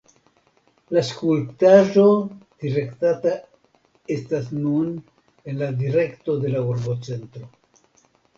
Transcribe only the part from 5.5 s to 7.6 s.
en la direkto de la urbocentro.